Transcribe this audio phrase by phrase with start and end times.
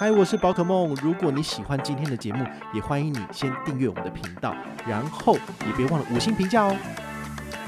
[0.00, 0.94] 嗨，我是宝可梦。
[1.02, 4.56] 如果你喜欢今天的节目，也欢迎你先订阅我们的频道，
[4.88, 5.34] 然后
[5.66, 6.74] 也别忘了五星评价哦。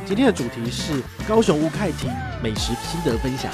[0.07, 2.11] 今天的主题是高雄吴凯庭
[2.43, 3.53] 美食心得分享。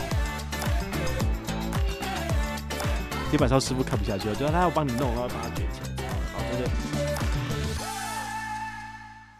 [3.30, 5.88] 铁板烧师傅看不下去了，就让他要帮你弄，然后把它卷起来。
[6.32, 6.70] 好，这个。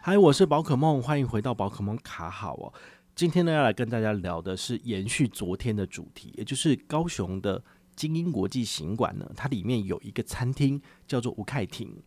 [0.01, 2.73] 嗨，我是宝可梦，欢迎回到宝可梦卡好哦。
[3.15, 7.63] 今天呢，要来跟大家聊的是延续昨天的主题，也就是高雄的。
[7.99, 12.01] 精英国际行馆呢，它里面有一个餐厅叫做吴凯庭，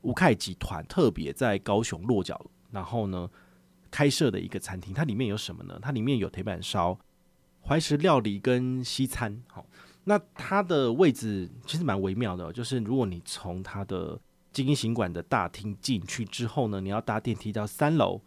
[0.00, 3.30] 吴凯集团特别在高雄落脚，然后呢
[3.88, 4.92] 开设的一个餐厅。
[4.92, 5.78] 它里面有什么呢？
[5.80, 6.98] 它里面有铁板烧、
[7.62, 9.40] 怀石料理跟西餐。
[9.46, 9.64] 好，
[10.02, 14.20] 那它的位置其实蛮微妙的，就是如果你从它的
[14.52, 18.20] 精英行馆的大厅进去之后呢，你要搭电梯到三楼，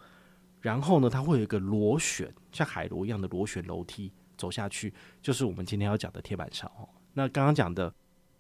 [0.62, 6.88] 然后呢，它会有一个螺旋，像海螺一样的螺旋楼梯走下去，就是我们今天要讲的铁板烧。
[7.14, 7.94] 那刚刚讲的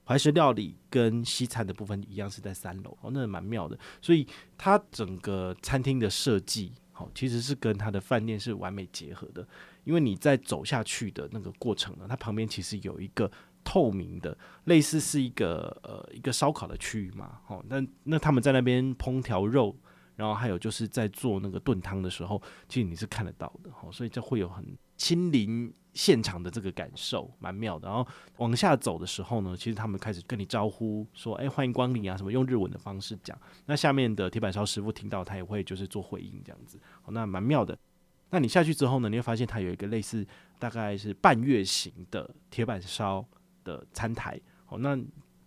[0.06, 3.78] 怀石料理跟西餐的部分一样是在三楼哦，那蛮妙的。
[4.02, 4.26] 所以
[4.58, 9.48] 它整个餐厅的设计，好，其实是跟它的饭店是完美结合的。
[9.84, 13.30] 因为你在走下去的那个过程呢，它旁边其实有一个
[13.64, 17.39] 透明的，类似是一个呃一个烧烤的区域嘛。
[17.45, 19.76] 好，那那他们在那边烹调肉，
[20.16, 23.72] 然后还有就是在做那个炖汤的时候，其实你是看得到的。
[23.72, 25.72] 好，所以这会有很亲临。
[25.94, 33.38] 现场的这个感受蛮妙的，然后往下走的时候呢，其实他们开始跟你招呼说：“哎，欢迎光临啊！”什么用日文的方式讲。
[33.66, 37.77] 那下面的铁板烧师傅听到，他也会就是做回应这样子，好，那蛮妙的。
[38.30, 40.26] 那你下去之后呢，你会发现它有一个类似
[40.60, 43.26] 大概是半月形的铁板烧
[43.64, 44.95] 的餐台，好，那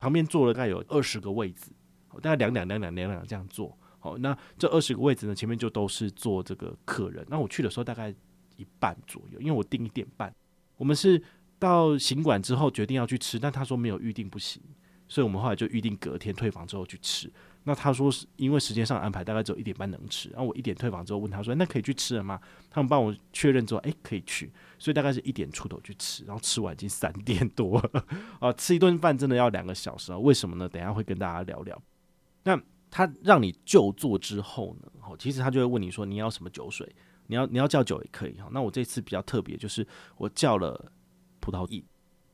[0.01, 1.71] 旁边坐了大概有二十个位置，
[2.11, 7.25] 哦，大概两两两两两两这样坐，好，那这二十个位置呢，前面就都是坐这个客人。
[7.31, 8.13] 那我去的时候大概
[8.57, 10.35] 一半左右，因为我订一点半。
[10.77, 11.23] 我们是
[11.59, 14.61] 到行馆之后决定要去吃，但他说没有预定不行，
[15.09, 17.33] 所以我们后来就预定隔天退房之后去吃。
[17.65, 28.05] 那他说是因为时间上安排大概只有一点半能吃，然后我一点退房之后问他说：“那可以去吃了吗？”他们帮我确认之后，诶，可以去，所以大概是一点出头去吃，然后吃完已经三点多了
[28.41, 30.19] 啊，吃一顿饭真的要两个小时啊？
[30.19, 30.69] 为什么呢？
[30.69, 31.81] 等下会跟大家聊聊。
[32.43, 32.61] 那
[32.91, 36.93] 他让你就座之后呢，哦，其实他就会问你说你要什么酒水。
[37.27, 40.93] 你要你要叫酒也可以哈，那我这次比较特别，就是我叫了
[41.41, 41.85] 葡萄意，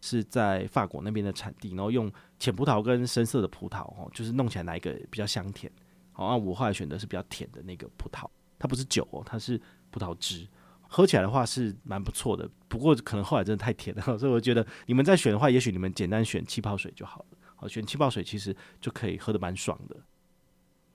[0.00, 5.70] 是在法国那边的产地，然后用浅葡萄跟深色的葡萄哦，就是弄起来哪一个比较香甜，
[6.12, 8.28] 好，那我后来选的是比较甜的那个葡萄，
[8.58, 9.60] 它不是酒哦，它是
[9.90, 10.46] 葡萄汁，
[10.80, 19.96] 喝起来的话是蛮不错的，不过可能后来真的太甜了， 所以我觉得你们在选的话，也许你们简单选气泡水就好了，好，选气泡水其实就可以喝得蛮爽的。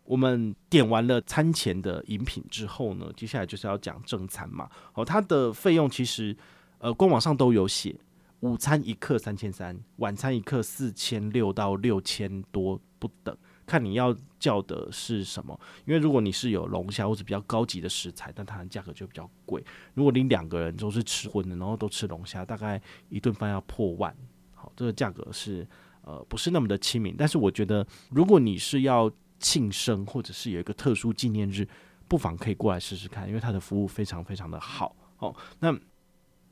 [0.05, 4.69] 我们点完了餐前的饮品之后呢，接下来就是要讲正餐嘛。
[4.93, 6.35] 哦，它的费用其实
[6.79, 7.95] 呃官网上都有写，
[8.41, 15.57] 午餐一克三千三，晚餐一克四千六到六千多不等，看你要叫的是什么。
[15.85, 19.63] 因为如果你是有龙虾或者比较高级的食材，但它的价格就比较贵。
[19.93, 24.13] 如果你两个人都是吃荤的，然后都吃龙虾，大概一顿饭要破万。
[24.53, 25.65] 好，这个价格是
[26.01, 27.15] 呃不是那么的亲民。
[27.17, 29.09] 但是我觉得，如果你是要
[29.43, 31.67] 庆生或者是有一个特殊纪念日，
[32.07, 35.35] 不妨可以过来试试看，因为他的服务非常非常的好哦。
[35.59, 35.77] 那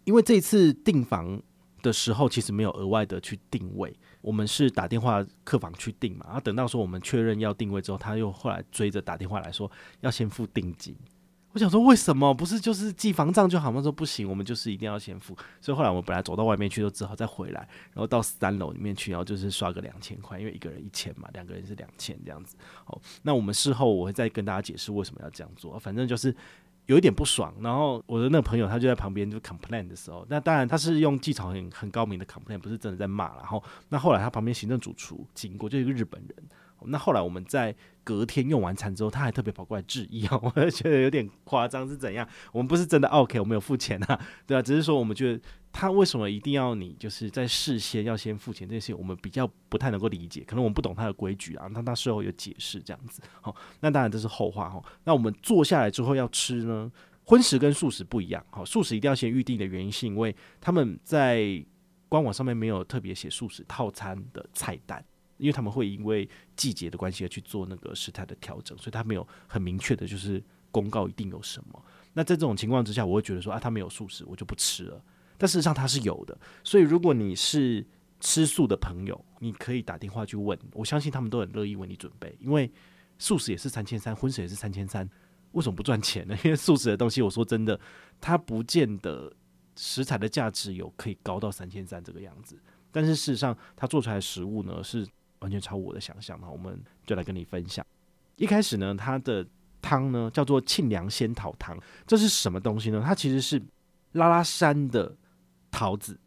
[0.03, 1.41] 因为这次订房
[1.81, 9.71] 的时候，其实没有额外的去定位，我们是打电话客房去订嘛，然后等到说我们确认要定位之后，他又后来追着打电话来说
[10.01, 10.95] 要先付定金。
[11.53, 13.81] 我想说，为什么不是就是记房账就好吗？
[13.81, 15.35] 说不行，我们就是一定要先付。
[15.59, 17.59] 所以后来我们本来走到外面去，都只好再回来，
[17.93, 22.55] 然后到三楼里面去，然后就是刷个两千块，因为一个人一千嘛，两个人是两千这样子。
[22.85, 25.77] 好，那我们事后我会再跟大家解释为什么要这样做。
[25.77, 26.33] 反正就是
[26.85, 33.35] 有一点不爽，然后我的那个朋友他就在旁边就 complain 的时候，那当然他是用技巧很很高明的 complain，不是真的在骂。
[33.35, 36.47] 然后那后来他旁边行政主厨经过，就一个日本人。
[36.87, 42.27] 那后来我们在隔天用完餐之后，他还特别跑过来质疑哦， 我觉得有点夸张是怎样？
[42.51, 45.41] 我们不是真的 OK，我们有付钱啊，对啊，只是说我们觉得
[45.71, 51.67] 他为什么一定要你就是在事先要先付钱这些，我们比较不太能够理解，可能我们不懂他的规矩啊。
[51.71, 54.83] 那他事后有解释这样子，好，那当然这是后话哈。
[55.03, 56.91] 那我们坐下来之后要吃呢，
[57.25, 61.63] 荤食跟素食不一样，好，素食一定要先预定的原因是因为他们在
[62.09, 65.01] 官网上面没有特别写素食套餐的菜单，
[65.41, 71.83] 因为他们会因为季节的关系而去做那个食材的调整，所以他没有很明确的就是公告一定有什么。
[72.13, 75.03] 那在这种情况之下，我会觉得说啊，他没有素食，我就不吃了。
[75.37, 77.83] 但事实上他是有的，所以如果你是
[78.19, 82.71] 吃素的朋友，你可以打电话去问，我相信他们都很乐意为你准备，因为
[83.17, 85.09] 素食也是三千三，荤食也是三千三，
[85.53, 86.37] 为什么不赚钱呢？
[86.43, 87.79] 因为素食的东西，我 说真的，
[88.19, 89.33] 它不见得
[89.75, 92.59] 食材的价值有可以高到三千三这个样子，
[92.91, 95.07] 但是事实上，它做出来的食物呢是
[95.41, 96.39] 完全超乎我的想象。
[96.41, 97.85] 那我们就来跟你分享，
[98.37, 99.45] 一开始呢，它的
[99.81, 101.77] 汤呢叫做沁凉仙桃汤，
[102.07, 103.03] 这是什么东西呢？
[103.05, 103.61] 它其实是
[104.13, 105.15] 拉拉山的
[105.69, 106.19] 桃子。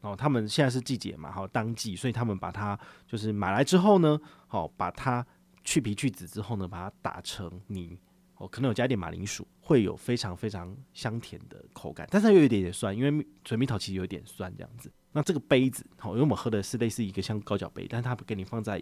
[0.00, 4.16] 哦，他们现在是季节嘛，好当季，所以他们把它就是买来之后呢，
[4.46, 5.26] 好把它
[5.64, 7.98] 去皮去籽之后呢，把它打成泥，
[8.36, 14.88] 哦，可能有加一点马铃薯，会有非常非常香甜的口感，但是又有一点点酸，因为水蜜桃其实有点酸这样子。
[15.12, 18.80] 那这个杯子，好，因为我们喝的是类似一个像高脚杯，但是它给你放在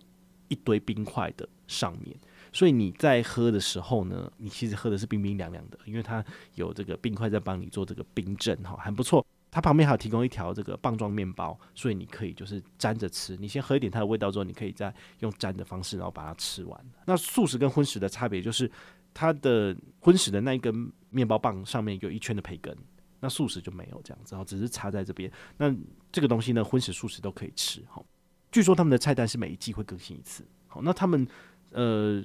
[0.49, 2.17] 一堆冰块的上面，
[2.53, 6.25] 所以你在喝的时候呢，你其实喝的是冰冰凉凉的，因为它
[6.55, 9.25] 有这个冰块在帮你做这个冰镇，哈，很不错。
[9.49, 13.37] 它旁边还有提供一条这个棒状面包，所以你可以就是沾着吃。
[13.39, 16.79] 你先喝一点它的味道之后，你可以再用沾的方式，然后把它吃完。
[17.07, 18.71] 那素食跟荤食的差别就是，
[19.15, 22.77] 它的荤食的那一根面包棒上面有一圈的培根，
[23.21, 25.31] 那素食就没有这样子，然后只是插在这边。
[25.57, 25.75] 那
[26.13, 27.83] 这个东西呢，荤食素食都可以吃。
[28.53, 30.45] 据说他们的菜单是每一季会更新一次。
[30.67, 31.27] 好，那他们
[31.71, 32.23] 呃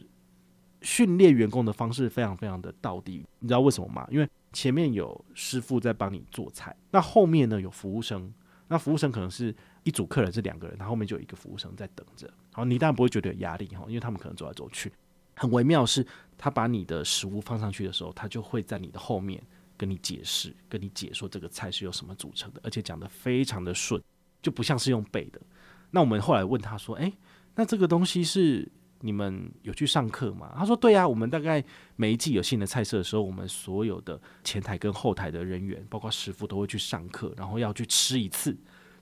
[0.81, 4.07] 训练员工的方式非常非常的到地，你知道为什么吗？
[4.09, 8.33] 因为前面有师傅在帮你做菜，那后面呢有服务生，
[8.67, 9.53] 那服务生可能是
[9.83, 12.31] 一组客人是两个人，他后面就有一个服务生在等着。
[12.53, 14.91] 好，你当然不会觉得有压力哈，因为他们可能走来走去。
[15.35, 16.05] 很微妙是，
[16.37, 19.41] 他把你的食物放上去的时候，他就会在你的后面
[19.81, 23.99] 跟你解释，跟你解说这个菜是由什么组成的，而且讲得非常的顺，
[24.43, 25.41] 就不像是用背的。
[25.89, 27.11] 那我们后来问他说：“诶，
[27.55, 28.71] 那这个东西是？”
[29.03, 30.53] 你们有去上课吗？
[30.55, 31.63] 他说：“对啊，我们大概
[31.95, 38.55] 每一季有新的菜色的时候，我们所有的前台跟后台的人员，包括师傅，都会去上课，然后要去吃一次。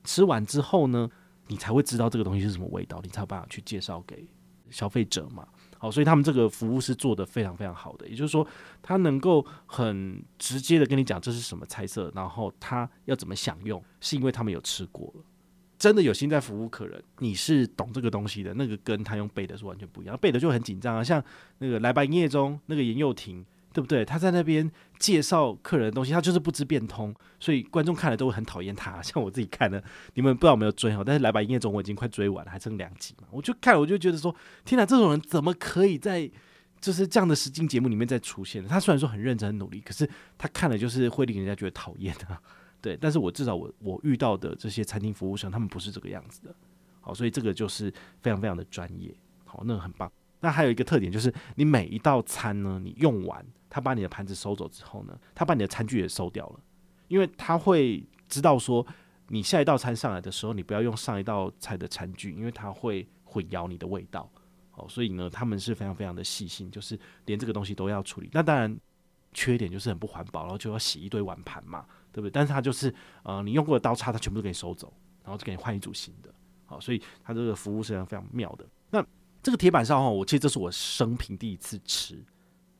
[0.05, 1.11] 吃完之后呢，
[1.47, 4.25] 你才会知道这个东西是什么味道，你才有办法去介绍给
[4.69, 5.45] 消费者嘛。
[5.79, 8.45] 好，所以他们这个服务是做得非常非常好的，也就是说，
[8.81, 15.23] 他能够很直接的跟你讲这是什么菜色，然后他要怎么享用，是因为他们有吃过了。”
[15.79, 21.01] 真的有心在服务客人，你是懂这个东西的，那个跟他用背的是完全不一样，背的就很紧张啊。
[21.01, 21.23] 像
[21.59, 24.03] 那个来白营业中那个严幼婷，对不对？
[24.03, 29.01] 他在那边介绍客人的东西，他就是不知变通，所以观众看了都会很讨厌他。
[29.03, 29.83] 像我自己看的，
[30.15, 31.03] 你们不知道有没有追哦？
[31.05, 33.27] 但是来吧营业中我已经快追完了，还剩两集嘛。
[33.31, 34.35] 我就看，我就觉得说，
[34.65, 36.29] 天哪，这种人怎么可以在
[36.81, 38.65] 就是这样的实境节目里面再出现？
[38.67, 42.37] 他虽然说很认真很努力，可是他看了就是会令人家觉得讨厌 的。
[42.81, 46.55] 对，但是我至少我我遇到的这些餐厅服务生，他们不是这个样子的，
[47.01, 49.13] 好，所以这个就是非常非常的专业，
[49.43, 50.09] 好，那很棒。
[50.39, 56.59] 那还有一个特点就是，你每一道餐呢，你用完，他把你的盘子收走之后呢，他把你的餐具也收掉了，
[57.07, 58.85] 因为他会知道说，
[59.27, 64.29] 你下一道餐上来的时候，你不要用上一道菜的餐具，因为它会混淆你的味道，
[64.73, 68.29] 哦，所以呢，他们是非常非常的细心，就是连这个东西都要处理。
[68.33, 68.75] 那当然，
[69.33, 71.85] 缺点就是很不环保，然后就要洗一堆碗盘嘛。
[72.11, 72.31] 对不对？
[72.31, 74.91] 但是他就是，呃，你用过的刀叉，他全部都给你收走，
[75.23, 76.33] 然后就给你换一组新的。
[76.65, 78.65] 好，所以他这个服务是非常非常妙的。
[78.89, 79.05] 那
[79.43, 82.19] 这个铁板烧哈，我其实这是我生平第一次吃，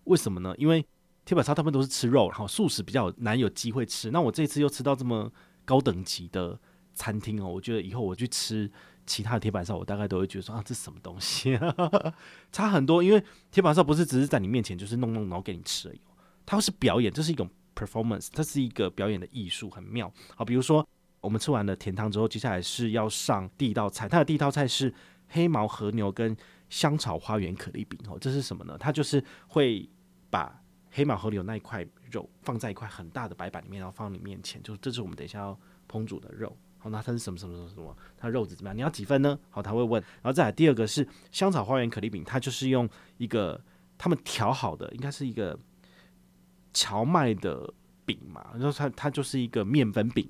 [0.10, 0.54] 为什么呢？
[0.58, 0.86] 因为
[1.24, 4.12] 铁板烧他们都是吃肉，然后素食比较难有机会吃。
[4.12, 5.32] 那我这次又吃到这么
[5.64, 6.60] 高等级的
[6.94, 8.70] 餐厅哦，我觉得以后我去吃
[9.06, 11.58] 其他的铁板烧，我大概都会觉得说啊，这什么东西？
[12.52, 13.02] 差很多。
[13.02, 16.02] 因为铁板烧不是只是在你面前就是弄弄然后给你吃而已，
[16.46, 17.50] 它是表演，这是一种。
[17.76, 20.12] performance，它是一个表演的艺术，很妙。
[20.36, 20.86] 好，比如说
[21.22, 24.10] 我们吃完了甜汤之后，接下来是要上第一道菜。
[24.10, 24.94] 它的第一道菜是
[25.30, 26.36] 黑毛和牛跟
[26.68, 27.98] 香草花园可丽饼。
[28.10, 28.76] 哦，这是什么呢？
[28.78, 29.90] 它就是会
[30.30, 35.60] 把黑毛和牛那一块肉放在一块很大的白板里面，然后放你面前，就是这是我们等一下要
[35.90, 36.56] 烹煮的肉。
[36.78, 37.98] 好，那它是什么什么什么什么？
[38.18, 38.78] 它肉质怎么样？
[38.78, 39.38] 你要几分呢？
[39.50, 40.02] 好，他会问。
[40.22, 43.62] 然后再来第二个是香草花园可丽饼，它就是用一个
[43.98, 45.58] 他们调好的，应该是一个。
[46.72, 47.74] 荞麦的
[48.06, 50.30] 饼嘛，然后它它就是一个面粉饼，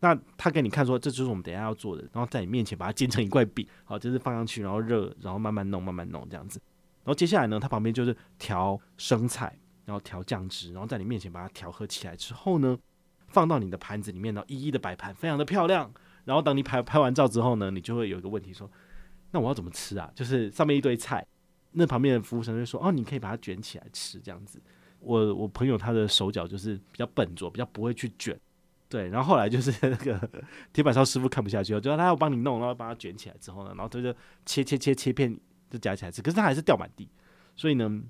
[0.00, 6.60] 那他给你看说，这就是我们等一下要做的，然后在你面前把它煎成一块饼，好，就是放上去，然后热，然后慢慢弄，慢慢弄这样子。
[7.02, 12.78] 然后接下来呢，它旁边就是调生菜，然后调酱汁，然后在你面前把它调和起来之后呢，
[13.28, 15.90] 放到你的盘子里面，然后一一的摆盘，非常的漂亮。
[16.24, 18.70] 然后等你拍拍完照之后呢，你就会有一个问题说，
[19.30, 20.10] 那我要怎么吃啊？
[20.14, 21.26] 就是上面一堆菜，
[21.72, 24.60] 那旁边的服务生就说，哦，你可以把它卷起来吃这样子。
[25.00, 28.38] 我我朋友他的手脚就是比较笨拙，比较不会去卷，
[28.86, 30.30] 对，然后后来就是 那个
[30.74, 34.14] 铁板烧师傅看不下去了，就说他要帮你弄，然后把它卷起来之后呢，然后他就
[34.44, 35.34] 切切切切片
[35.70, 37.08] 就夹起来吃，可是它还是掉满地，
[37.56, 38.02] 所以呢，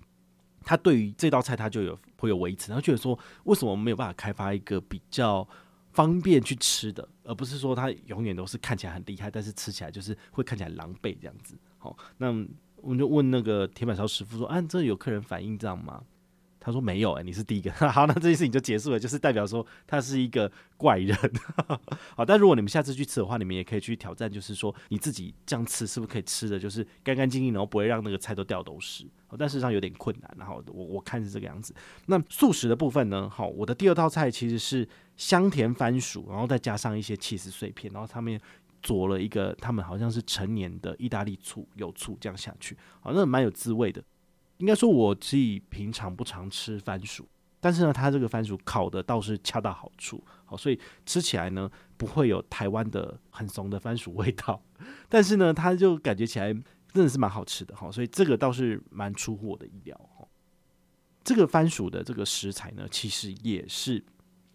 [0.63, 5.47] 他对于这道菜他就有会有维持，然后觉得说，为什么我们没有办法开发一个比较
[5.93, 11.55] 方便去吃的，而不是说他永远都是看起来很厉害，但是吃起来就是会看起来狼狈这样子。
[11.79, 12.29] 好，那
[12.77, 16.03] 我们就问那个铁板烧师傅说，啊，这有客人反映这样吗？
[16.61, 17.73] 他说没有哎、你是第一个。
[17.91, 21.17] 好，那这件事情就结束了，就是代表说他是一个怪人。
[22.15, 29.07] 好，但如果你们下次去吃的话，你们也可以去挑战，就是说你自己这样吃是不是可以吃的就是干干净净，然后不会让那个菜都掉都是。
[29.39, 30.31] 但事实上有点困难。
[30.37, 31.75] 然后我我看是这个样子。
[32.07, 33.31] 那素食的部分呢？
[33.31, 34.87] 好，我的第二道菜其实是
[35.17, 38.41] 香甜番薯，然后再加上一些起司碎片，然后上面
[38.83, 44.03] 佐了一个他们好像是陈年的意大利醋，有醋这样下去，好，那蛮有滋味的。
[44.61, 47.27] 应该说，我自己平常不常吃番薯，
[47.59, 54.63] 但是呢，它这个番薯烤的倒是恰到好处，好，所以吃起来呢不会有台湾的很怂的番薯味道，
[55.09, 56.53] 但是呢，它就感觉起来
[56.93, 60.29] 真的是蛮好吃的，哈，所以这个倒是蛮出乎我的意料，哈。
[61.25, 64.05] 这个番薯的这个食材呢，其实也是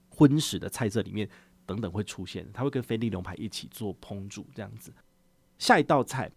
[0.10, 1.28] 荤食的菜色里面
[1.66, 4.94] 等等会出现，它会跟菲力龙排一起做烹煮这样子。
[5.58, 6.32] 下一道菜。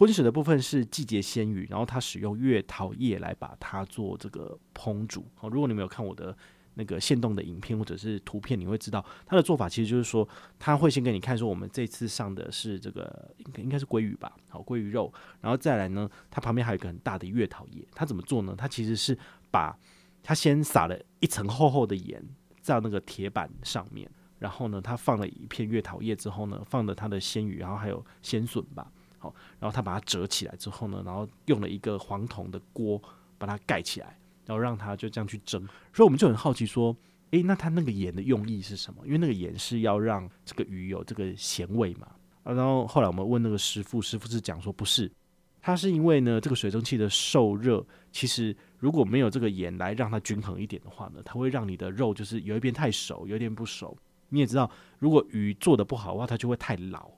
[0.00, 5.26] 荤食的部分是季节鲜鱼，然后它使用月桃叶来把它做这个烹煮。
[5.34, 6.34] 好，如果你没有看我的
[6.72, 10.26] 那个现动的影片或者是图片，你会知道它的做法其实就是说，
[10.58, 18.54] 他会先给你看说，我们这次上的是这个应该应该是鲑鱼吧，好，鲑鱼肉，然后再来呢，它旁边还有一个很大的月桃叶，它怎么做呢？
[18.56, 19.14] 它其实是
[19.50, 19.78] 把
[20.22, 22.26] 它先撒了一层厚厚的盐
[22.62, 28.90] 在那个铁板上面，然后呢，它放了一片月桃叶之后呢，放了它的鲜鱼，然后还有鲜笋吧。
[29.20, 33.00] 好，然后他把它折起来之后呢，然后用了一个黄铜的锅
[33.38, 35.60] 把它盖起来，然后让它就这样去蒸。
[35.92, 36.96] 所以我们就很好奇说，
[37.30, 39.02] 诶，那它那个盐的用意是什么？
[39.04, 42.08] 因为那个盐是要让这个鱼有这个咸味嘛。
[42.42, 45.12] 啊，然后后来我们问那个师傅，师傅是讲说不是，
[45.60, 53.94] 它是因为呢这个水蒸气的受热，其实如果没有这个盐来让它均衡一点的话呢，它会让你的肉就是有一边太熟，有一点不熟。
[54.30, 57.10] 你也知道，如果鱼做的不好的话，它就会太老。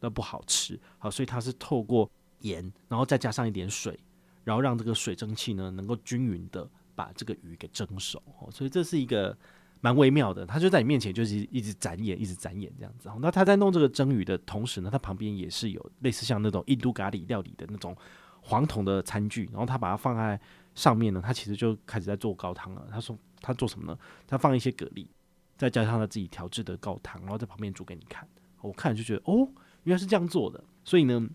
[0.00, 3.98] 那不好吃，好，所以它是透过盐，然后再加上一点水，
[4.44, 9.36] 然后让这个水蒸气呢能够均匀的把这个鱼给蒸熟，哦，所以这是一个
[9.82, 10.46] 蛮微妙的。
[10.46, 13.10] 他就在你面前就是一直眨眼，一直眨眼这样子。
[13.20, 17.94] 那他在弄这个蒸鱼的同时呢，他旁边也是有类似像那种印度咖喱料理的那种
[18.40, 20.40] 黄铜的餐具，然后他把它放在
[20.74, 22.88] 上面呢，他其实就开始在做高汤了。
[22.90, 23.98] 他说他做什么呢？
[24.26, 25.06] 他放一些蛤蜊，
[25.58, 28.26] 再加上他自己调制的高汤，然后在旁边煮给你看。
[28.62, 29.46] 我看就觉得哦。
[29.84, 31.28] 原来是这样做的，所以呢，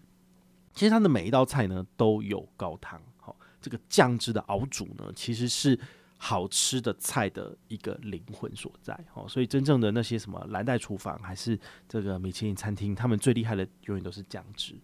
[0.73, 5.79] 其实它的每一道菜呢都有高汤，好，这个酱汁的熬煮呢，其实是
[6.17, 11.59] 好吃的菜的一个灵魂所在，好，所以真正的那些什么蓝带厨房还是
[11.89, 14.75] 这个米其林餐厅，他们最厉害的永远都是酱汁。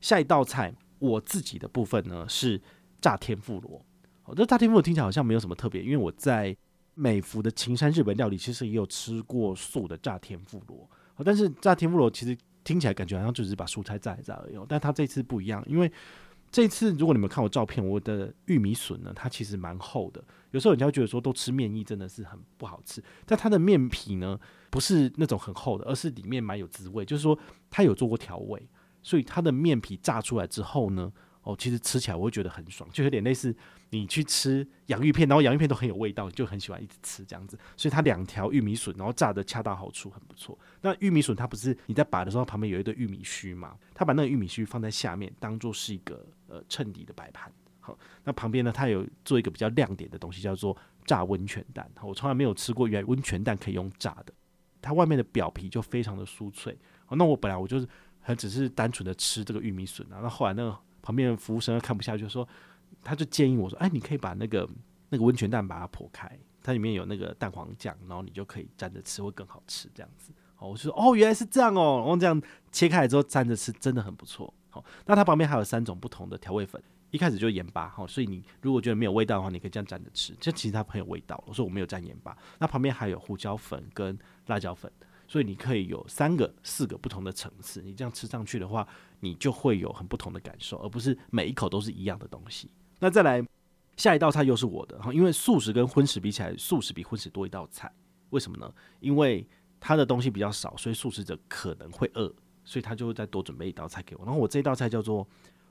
[0.00, 2.60] 下一道菜，我自己的部分呢是
[3.00, 3.84] 炸天妇罗，
[4.22, 6.56] 好，这炸天妇罗听起来好像没有什么特别，因为我在
[6.94, 12.38] 美孚的秦山日本料理其实也有吃过素的炸天妇罗，好，但是炸天妇罗其实。
[12.64, 15.90] 听起来感觉好像就是把蔬菜炸一炸而已，但他这次不一样，因为
[16.50, 20.22] 这次如果你们看我照片，我的玉米笋呢，它其实蛮厚的。
[20.50, 24.38] 有时候人家会觉得说都吃面衣真的是很不好吃，但它的面皮呢
[24.70, 27.38] 不是那种很厚的，而是里面蛮有滋味，就是说
[27.70, 28.68] 它有做过调味，
[29.02, 31.12] 所以它的面皮炸出来之后呢。
[31.44, 33.52] 哦，其实吃起来我会觉得很爽，就有点类似
[33.94, 37.58] 你去吃洋芋片，然后洋芋片都很有味道，就很喜欢一直吃这样子。
[37.76, 40.58] 所以它两条玉米笋，然后炸得恰到好处，很不错。
[40.80, 43.76] 那玉米笋它不是你在拔的时候旁边有一堆玉米须嘛？
[43.94, 47.52] 它把那个玉米须放在下面，当做是一个呃衬底的摆盘。
[47.80, 51.86] 好，那旁边呢，它有做一个比较亮点的东西，叫做炸温泉蛋。
[52.02, 54.32] 我从来没有吃过原来温泉蛋可以用炸的，
[54.80, 56.74] 它外面的表皮就非常的酥脆。
[57.04, 57.86] 好，那我本来我就是
[58.22, 60.74] 很只是单纯的吃这个玉米笋啊，那后来那个。
[61.04, 62.48] 旁边的服务生看不下去，说，
[63.02, 64.68] 他就建议我说：“哎，你可以把那个
[65.08, 72.40] 那个温泉蛋把它破开，它里面有那个蛋黄酱，然后你就可以蘸着吃，会更好吃。”这样子，好，我就说：“哦，原来是这样哦。”然后这样
[72.70, 74.52] 切开来之后蘸着吃，真的很不错。
[74.70, 81.42] 好，那它旁边还有三种不同的调味粉，一开始就盐巴，好，所以你如果觉得没有味道的话，你可以这样蘸着吃，这其实它很有味道。
[81.46, 84.90] 我说我没有蘸盐巴，那旁边还有胡椒粉跟辣椒粉。
[85.28, 88.86] 所以你可以有三个、四个不同的层次，你这样吃上去的话，
[89.20, 92.70] 你就会有很不同的感受，而不是每一口都是一样的东西。
[93.02, 93.44] 那再来
[93.96, 97.92] 下一道菜又是我的哈，因为素食跟荤食比起来，素食比荤食多一道菜，
[98.30, 98.72] 为什么呢？
[99.00, 99.44] 因为
[99.80, 102.32] 它的东西比较少，所以素食者可能会饿，
[102.64, 104.24] 所以他就会再多准备一道菜给我。
[104.24, 105.26] 然后我这道菜叫做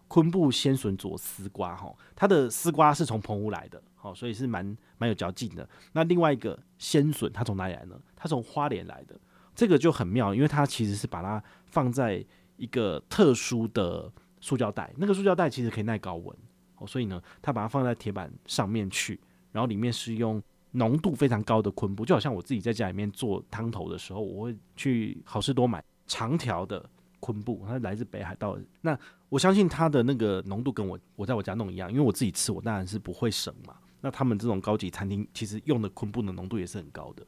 [0.09, 5.67] 昆布鲜笋佐丝瓜，哈，它的丝瓜是从澎湖来的，好，所以是蛮蛮有嚼劲的。
[5.93, 7.97] 那另外一个鲜笋，它从哪里来呢？
[8.13, 9.17] 它从花莲来的，
[9.55, 12.25] 这个就很妙，因为它其实是把它放在
[12.57, 14.11] 一个特殊的
[14.41, 16.37] 塑胶袋，那个塑胶袋其实可以耐高温，
[16.85, 19.19] 所以呢，他把它放在铁板上面去，
[19.51, 28.57] 然后里面是用浓度非常高的昆布，就好像我自己在家里面做汤头的时候，我会去好事多买长条的昆布，它来自北海道。
[28.81, 28.97] 那
[29.29, 33.75] 我相信它的那个浓度跟我我在我家弄一样，因为我自己吃，我当然是不会省嘛。
[34.01, 37.25] 那他们这种高级餐厅其实用的昆布的浓度也是很高的。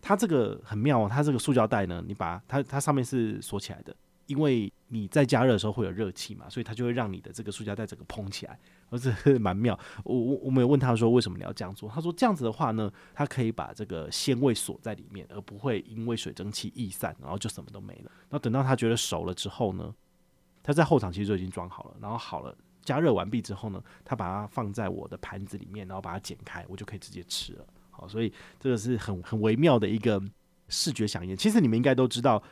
[0.00, 3.96] 它这个很妙哦，它这个塑胶袋呢，你把它它上面是锁起来的，
[4.26, 8.58] 因为你在加热的时候会有热气嘛，所以它就会让你的这个塑胶袋整个膨起来，
[8.90, 9.78] 而且蛮妙。
[10.04, 18.10] 我我我没有问他说为什么你要这样做，他说这样子的话呢，它可以把这个鲜味锁在里面，而不会因为水蒸气逸散，然后就什么都没了。
[18.30, 19.94] 那等到他觉得熟了之后呢，
[20.62, 22.56] 他在后场其实就已经装好了，然后好了。
[22.84, 27.66] 加热完毕之后呢，他把它放在我的盘子里面，然后把它剪开，我就可以直接吃了。
[27.90, 30.22] 好，所以这个是很很微妙的一个
[30.68, 31.34] 视觉响应。
[31.34, 32.42] 其实你们应该都知道，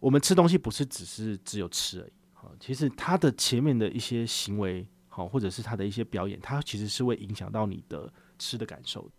[0.00, 2.12] 我们吃东西不是只是只有吃而已。
[2.32, 9.10] 好，其实他的前面的一些行为，好，或者是他的一些表演，他其实是会影响到你的吃的感受。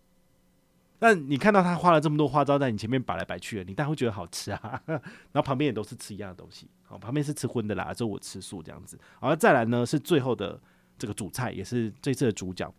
[1.00, 4.82] 但你看到他花了这么多花招在你前面摆来摆去的，你当然会觉得好吃啊。
[4.86, 8.98] 然后旁边也都是吃一样的东西，好，旁边是吃荤的啦，就我吃素这样子。
[9.20, 10.60] 好再来呢是最后的
[10.98, 12.72] 这个主菜，也是这次的主角。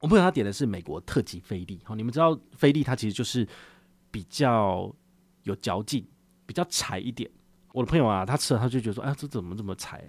[0.00, 3.46] 我朋友他点的是美国特级菲力，好，你们知道菲力它其实就是
[4.10, 4.92] 比较
[5.44, 6.04] 有嚼劲，
[6.46, 7.30] 比较柴一点。
[7.72, 10.04] 我的朋友啊，他吃了他就觉得说，哎，这怎么这么柴？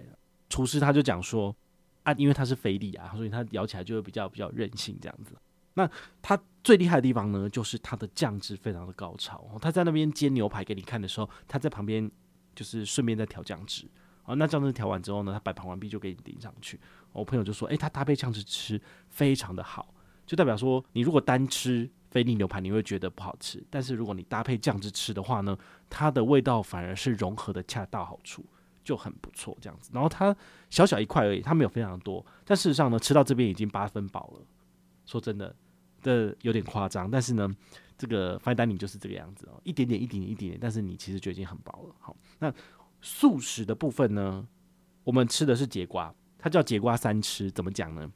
[0.50, 1.54] 厨师他就讲说，
[2.02, 5.34] 啊，因为它是菲力啊，所以它咬起来就会比较比较韧性这样子。
[5.72, 5.90] 那
[6.22, 9.58] 它最厉害的地方呢，就是它的酱汁非常的高超。
[9.60, 12.08] 他在那边煎牛排给你看的时候，他在旁边
[12.54, 13.88] 就是顺便在调酱汁。
[14.22, 16.78] 啊，那酱汁调完之后呢，他摆盘完毕就给你顶上去。
[17.12, 19.92] 我朋友就说：“诶，他搭配酱汁吃非常的好，
[20.26, 23.62] 就代表说你如果单吃菲力牛排，你会觉得不好吃。
[23.68, 25.58] 但是如果你搭配酱汁吃的话呢，
[25.90, 28.46] 它的味道反而是融合的恰到好处，
[28.82, 29.90] 就很不错这样子。
[29.92, 30.34] 然后它
[30.70, 34.46] 小小一块而已，它没有非常多，但事实上呢，吃到这边已经八分饱了。
[35.04, 35.54] 说真的。”
[36.04, 37.48] 的有点夸张，但是呢，
[37.96, 41.94] 这个 find 你就是这个样子哦，一点点，一点点，一点点，但是你其实就已经很饱了。
[41.98, 42.52] 好，那
[43.00, 44.46] 素食的部分呢，
[45.02, 48.12] 我们吃的是节瓜，它叫节瓜三吃，怎么讲呢？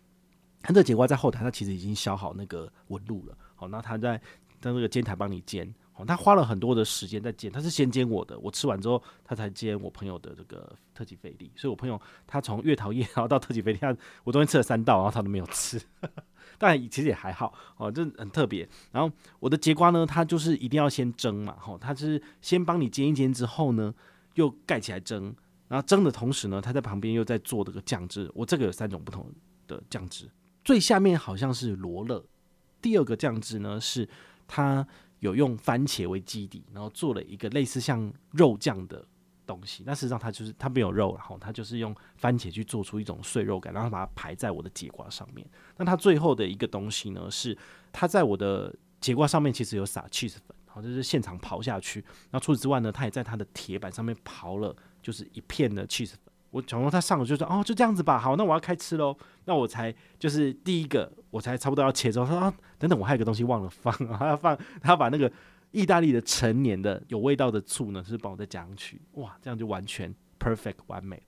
[0.60, 3.38] 它这节瓜在后台，它其实已经削好那个纹路了。
[3.58, 4.16] 好，那他在
[4.60, 11.50] 在那个煎台帮你煎，好，他花了很多的时间在煎，他是先煎我的，我吃完之后，他才煎我朋友的这个特级菲力。
[11.56, 13.88] 所以我朋友他从月桃叶然后到特级菲力，他
[14.22, 15.80] 我昨天吃了三道，然后他都没有吃。
[16.56, 18.68] 但其实也还好哦，这很特别。
[18.92, 23.92] 然后我的节瓜呢，它就是一定要先蒸嘛，吼，它是先帮你煎一煎之后呢，
[24.34, 25.34] 又盖起来蒸。
[25.68, 28.30] 然后蒸的同时呢，它在旁边又在做这个酱汁。
[28.34, 29.30] 我这个有三种不同
[29.66, 30.28] 的酱汁，
[30.64, 32.24] 最下面好像是罗勒。
[32.88, 34.08] 第二个酱汁呢，是
[34.46, 34.86] 它
[35.18, 39.04] 有用番茄为基底，然后做了一个类似像肉酱的。
[39.48, 45.46] 东西，那事实上它就是它没有肉，然后它就是用番茄去做出一种碎肉感，然后把它排在我的节瓜上面。
[45.78, 47.56] 那它最后的一个东西呢，是
[47.90, 52.04] 它在我的节瓜上面其实有撒 cheese 粉，好，就是现场刨下去。
[52.30, 56.12] 那除此之外呢，它也在它的铁板上面刨了，就是一片的 cheese。
[56.50, 59.16] 我想说他上了就说哦，就这样子吧，好，那我要开吃喽。
[59.44, 65.30] 那我才就是第一个，我才差不多要切之后，他说，等等，我还有个东西忘了放，还要放，他要把那个。
[65.70, 71.22] 意大利的成年的有味道的醋呢，是帮我再加上去，哇，这样就完全 perfect 完美。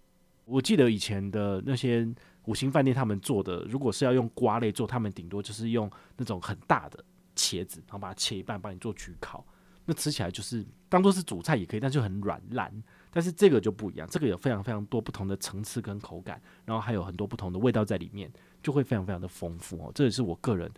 [0.46, 2.08] 我记得以前的那些
[2.46, 7.04] 五星饭店，他们做的，如果是要用瓜类做，他们顶多就是用那种很大的
[7.36, 9.44] 茄子，然后把它切一半，帮你做焗烤，
[9.84, 12.72] 那吃起来就是当做是主菜也可以，但就很软烂。
[13.12, 18.30] 但是这个就不一样，这个有非常非常多不同的层次跟口感，然后还有很多不同的味道在里面，
[18.62, 19.92] 就会非常非常的丰富哦。
[19.94, 20.70] 这也是我个人。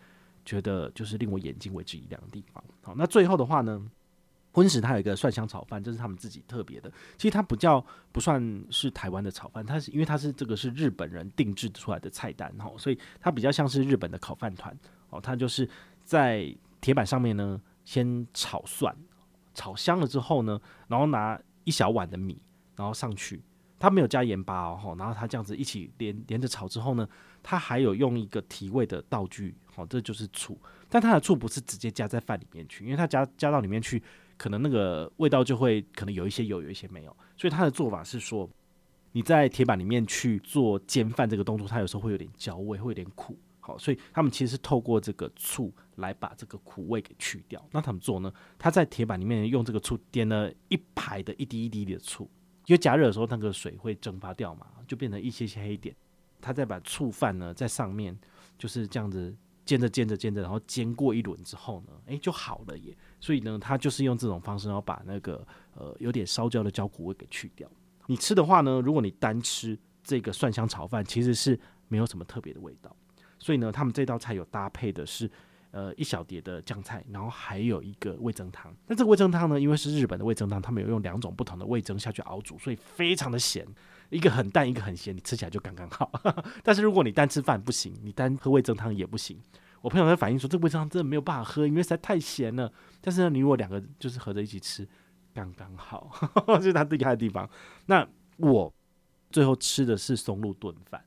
[0.44, 2.64] 觉得就是令我眼睛为之一亮的地方。
[2.82, 3.80] 好，那最后的话呢，
[4.50, 6.90] 荤食它有一个蒜香炒饭，这是他们自己特别的。
[7.16, 14.76] 其实它不叫不算是台湾的炒饭，它是因为它是这个是日本人定制出来的菜单哈，所以它比较像是日本的烤饭团
[15.10, 15.20] 哦。
[15.20, 15.68] 它就是
[16.02, 18.92] 在铁板上面呢，先炒蒜，
[19.54, 22.40] 炒香了之后呢，然后拿一小碗的米，
[22.76, 23.42] 然后上去。
[23.78, 27.08] 它没有加盐巴哦，然后它这样子一起连连着炒之后呢，
[27.42, 30.56] 它还有用一个提味的道具，好，这就是醋。
[30.88, 34.00] 但它的醋不是直接加在饭里面去，因为它加加到里面去，
[34.36, 37.16] 可能那个味道就会可能有一些有，有一些没有。
[37.36, 38.48] 所以它的做法是说，
[39.10, 43.36] 你在铁板里面去做煎饭这个动作，它有时候会有点焦味，会有点苦。
[43.64, 47.64] 好，所以他们其实是透过这个醋来把这个苦味给去掉。
[47.70, 48.30] 那他们做呢？
[48.58, 52.28] 他在铁板里面用这个醋点了一排的一滴一滴的醋。
[52.66, 55.94] 因为加热的时候，那个水会蒸发掉嘛，就变成一些些黑点。
[56.40, 58.18] 他再把醋饭呢在上面
[58.58, 59.32] 就是这样子
[59.64, 62.96] 煎着煎着煎着，然后煎过一轮之后呢，诶，就好了耶。
[63.20, 67.70] 所以呢，他就是用这种方式，然后把那个呃有点烧焦的焦苦味给去掉。
[68.06, 72.94] 你吃的话呢，如果你单吃这个蒜香炒饭，其实是没有什么特别的味道。
[73.42, 75.28] 所以呢，他们这道菜有搭配的是
[75.72, 78.72] 呃一小碟的酱菜，然后还有一个味噌汤。
[78.86, 83.66] 那这个味噌汤呢，因为是日本的味噌汤，他们有用两种不同的味噌下去熬煮，所以非常的咸。
[84.10, 86.08] 一个很淡，一个很咸，你吃起来就刚刚好。
[86.62, 89.36] 但是如果你单吃饭不行，你单喝味噌汤也不行。
[89.80, 92.72] 我朋友在反映说，这个味噌汤真的没有办法喝，因为实在太咸了。
[93.00, 94.86] 但是呢，你如果两个就是合着一起吃，
[95.34, 96.08] 刚刚好，
[96.46, 97.48] 这是它厉害的地方。
[97.86, 98.72] 那我
[99.30, 101.02] 最后吃的是松露炖饭。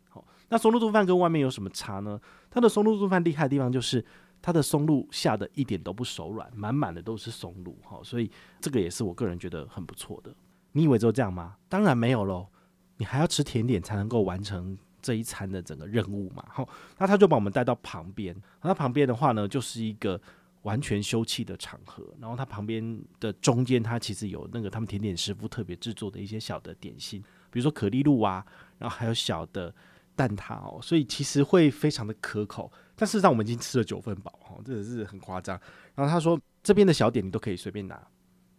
[0.55, 2.17] 那松露炖饭跟外面有什么差呢？
[2.49, 4.03] 它的松露炖饭厉害的地方就是
[4.41, 7.99] 它的松露下的一点都不手软，满满的都是松露哈。
[8.01, 10.33] 所以这个也是我个人觉得很不错的。
[10.71, 11.57] 你以为只有这样吗？
[11.67, 12.47] 当然没有喽。
[12.95, 16.41] 你还要吃甜点才能够完成这一餐的整个任务嘛？
[16.47, 16.65] 好，
[16.97, 18.33] 那他就把我们带到旁边。
[18.61, 20.17] 那旁边的话呢，就是一个
[20.61, 22.01] 完全休憩的场合。
[22.21, 28.45] 然后它旁边的中间，它其实有那个他们甜点师傅特别制作的一些小的点心，比如说可丽露啊，
[28.79, 29.75] 然后还有小的
[30.15, 32.71] 蛋挞哦，所以其实会非常的可口。
[32.95, 35.59] 但事实上，我们已经吃了九分饱，哦，这个是很夸张。
[35.93, 38.01] 然后他说，这边的小点你都可以随便拿。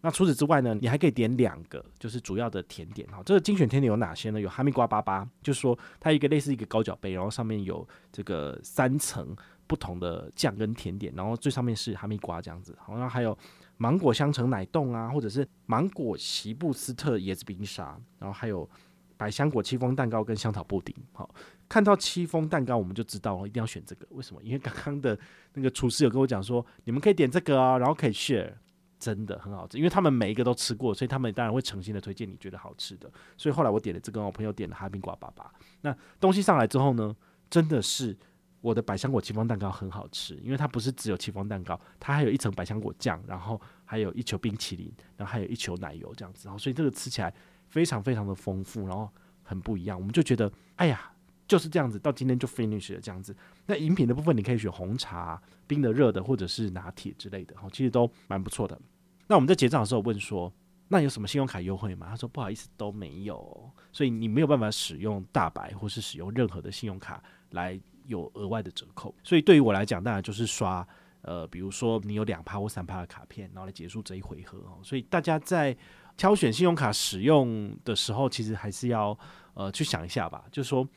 [0.03, 3.21] 那除此之外呢，你还可以点两个，就是主要的甜点哈。
[3.25, 4.41] 这个精选甜点有哪些呢？
[4.41, 9.35] 有哈密瓜巴巴，就是说它一个类似一个高脚杯，然后上面有这个三层
[9.67, 12.77] 不同的酱跟甜点，然后最上面是哈密瓜这样子。
[12.79, 13.37] 好，然后还有
[13.79, 18.69] 芒果香橙奶冻啊，或者是芒果席布斯特椰子冰沙，然后还有
[19.17, 20.95] 百香果戚风蛋糕跟香草布丁。
[21.13, 21.33] 好，
[21.69, 24.07] 看到戚风蛋糕我们就知道哦，一定要选这个。
[24.11, 24.43] 为什么？
[24.43, 25.19] 因为刚刚的
[25.55, 28.53] 那个厨师有跟我讲说，你们可以点这个哦，然后可以 share。
[28.99, 33.09] 真的很好吃，因为他们每一个都吃过，所以他们当然会诚心的推荐你觉得好吃的。
[33.37, 35.45] 所以后来我点了这个，我朋友点了哈密瓜粑粑。
[35.83, 37.15] 那东西上来之后呢，
[37.51, 38.17] 真的是
[38.63, 46.47] 我的百香果戚风蛋糕很好吃，因为它不是只有戚风蛋糕，它还有一层百香果酱，然后还有一球冰淇淋，然后还有一球奶油这样子。
[46.47, 47.33] 然后所以这个吃起来
[47.69, 49.11] 非常非常的丰富，然后
[49.43, 49.99] 很不一样。
[49.99, 51.11] 我们就觉得，哎呀，
[51.49, 53.35] 就是这样子，到今天就 finish 了这样子。
[53.65, 55.41] 那饮品的部分，你可以选红茶。
[55.69, 58.81] 冰的、热的，或者是拿铁之类的，哈，其实都蛮不错的。
[59.27, 60.53] 那我们在结账的时候问说，
[60.87, 62.07] 那有什么信用卡优惠吗？
[62.09, 67.21] 他说不好意思，都没有，所以你没有办法使用大白或是使用任何的信用卡
[67.51, 69.13] 来有额外的折扣。
[69.25, 70.87] 所以对于我来讲，当然就是刷，
[71.27, 74.79] 呃，比如说你有两趴或三趴的卡片，然后来结束这一回合哦。
[74.83, 75.77] 所以大家在
[76.17, 79.19] 挑选信用卡使用的时候，其实还是要
[79.55, 80.89] 呃去想一下吧，就是说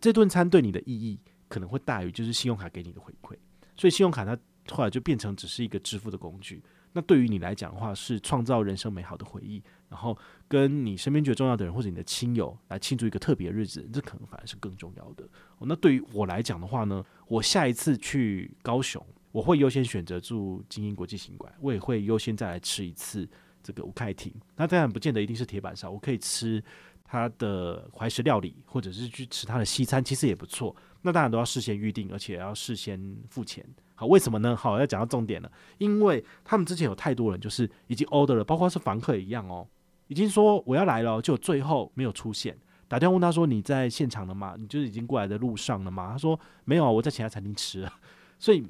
[0.00, 3.36] 这顿餐对你的意义可能会大于就是信用卡给你的回馈。
[3.76, 4.38] 所以信用卡它
[4.70, 6.62] 后来就变成只是一个支付的工具。
[6.96, 15.28] 那对于你来讲的话，是创造人生美好的回忆，然后跟你身边觉得重要的人或者你的亲友来庆祝一个特别日子，这可能反而是更重要的。
[15.58, 19.04] 那对于我来讲的话呢，我下一次去高雄，
[19.34, 23.28] 我会优先选择住精英国际行馆，我也会优先再来吃一次
[23.64, 24.32] 这个吴开庭。
[24.54, 26.62] 那当然不见得一定是铁板烧，我可以吃
[27.02, 30.74] 他的怀石料理，或者是去吃他的西餐，其实也不错。
[31.02, 33.66] 那当然都要事先预定，而且要事先付钱。
[33.96, 34.54] 好，为什么呢？
[34.54, 39.66] 好，要讲到重点了，因为他们之前有太多人就是已经 order 了，包括是房客也一样哦，
[40.06, 42.56] 已经说我要来了，就最后没有出现。
[42.86, 44.54] 打电话问他说：“你在现场了吗？
[44.56, 47.92] 你就是已经过来的路上了吗？”他说：“没有啊，我在其他餐厅吃了。
[48.38, 48.64] ”所以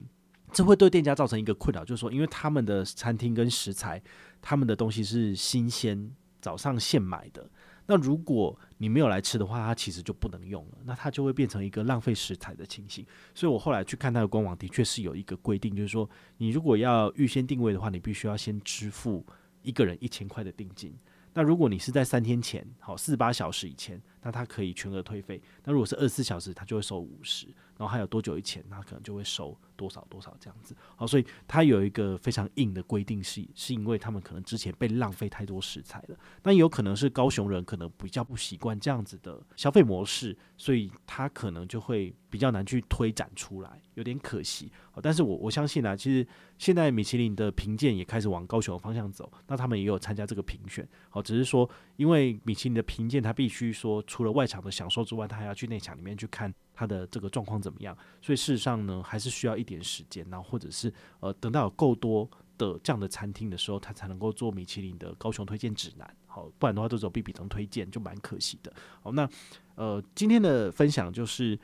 [0.54, 4.00] 这会对店家造成一个困扰，就是说，因为他们的餐厅跟食材，
[4.40, 7.50] 他们的东西是新鲜，早上现买的。
[7.86, 13.04] 那如果你没有来吃的话，它其实就不能用了，那它就会变成一个浪费食材的情形。
[13.34, 19.26] 所以我后来去看它的官网，的确是有一个规定，就是说你如果要预先定位的话，你必须要先支付
[19.60, 20.96] 一个人一千块的定金。
[21.36, 25.42] 那如果你是在三天前，好四十八小时以前，那它可以全额退费。
[25.64, 27.48] 那如果是二十四小时，它就会收五十。
[27.76, 30.76] 然后还有多久以前，那可能就会收多少多少这样子。
[30.96, 36.16] 好，所以它有一个非常硬的规定是，是因为他们可能之前被浪费太多食材了。
[36.42, 44.70] 那有可能是高雄人可能比较不习惯这样子的消费模式，所以他可能就会比较难去推展出来，有点可惜。
[44.92, 46.26] 好，但是我我相信、啊，其实
[46.58, 50.88] 现在米其林的评鉴也开始往高雄方向走，那他们也有参加这个评选。
[51.10, 56.54] 好，只是说因为米其林的评鉴，他必须说除了外场的享受之外，他还要去内场里面去看。
[56.74, 57.96] 他的这个状况怎么样？
[58.20, 66.16] 所以事实上呢，还是需要一点时间，然后或者是呃，等到有够多的这样的餐厅的时候，他才能够做米其林的高雄推荐指南。
[66.26, 68.72] 好，不然的话这种比比登推荐，就蛮可惜的。
[69.02, 69.28] 好，那
[69.76, 71.56] 呃，今天的分享就是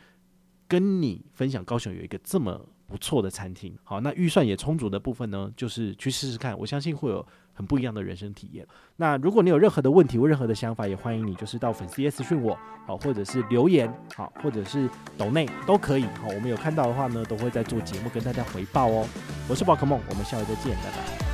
[0.70, 3.76] 跟你分享高雄有一个这么不错的餐厅。
[3.83, 8.64] 好，那预算也充足的部分呢，就是去试试看，我相信会有很不一样的人生体验。
[8.94, 12.56] 那如果你有任何的问题或任何的想法，也欢迎你就是到粉丝页私讯我，
[12.87, 16.04] 好，或者是留言，好，或者是抖内都可以。
[16.22, 19.04] 好，我们有看到的话呢，都会在做节目跟大家回报哦。
[19.48, 21.30] 我是宝可梦，我们下回再见，拜拜。